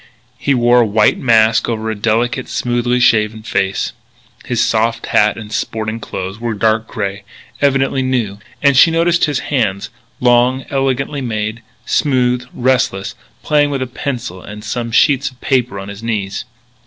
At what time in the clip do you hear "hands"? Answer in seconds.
9.53-9.91